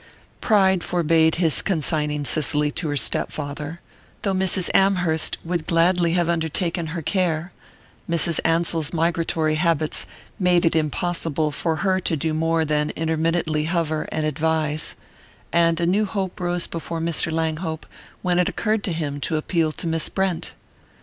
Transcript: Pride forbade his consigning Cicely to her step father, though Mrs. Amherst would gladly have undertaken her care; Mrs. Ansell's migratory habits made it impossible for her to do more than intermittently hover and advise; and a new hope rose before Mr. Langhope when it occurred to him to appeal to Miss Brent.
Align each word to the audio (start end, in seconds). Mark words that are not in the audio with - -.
Pride 0.41 0.83
forbade 0.83 1.35
his 1.35 1.61
consigning 1.61 2.25
Cicely 2.25 2.71
to 2.71 2.87
her 2.87 2.97
step 2.97 3.31
father, 3.31 3.81
though 4.23 4.33
Mrs. 4.33 4.71
Amherst 4.73 5.37
would 5.45 5.67
gladly 5.67 6.13
have 6.13 6.27
undertaken 6.27 6.87
her 6.87 7.03
care; 7.03 7.51
Mrs. 8.09 8.39
Ansell's 8.43 8.93
migratory 8.93 9.53
habits 9.53 10.07
made 10.39 10.65
it 10.65 10.75
impossible 10.75 11.51
for 11.51 11.75
her 11.85 11.99
to 11.99 12.17
do 12.17 12.33
more 12.33 12.65
than 12.65 12.89
intermittently 12.95 13.65
hover 13.65 14.07
and 14.11 14.25
advise; 14.25 14.95
and 15.53 15.79
a 15.79 15.85
new 15.85 16.05
hope 16.05 16.39
rose 16.39 16.65
before 16.65 16.99
Mr. 16.99 17.31
Langhope 17.31 17.85
when 18.23 18.39
it 18.39 18.49
occurred 18.49 18.83
to 18.85 18.93
him 18.93 19.19
to 19.19 19.37
appeal 19.37 19.71
to 19.73 19.85
Miss 19.85 20.09
Brent. 20.09 20.55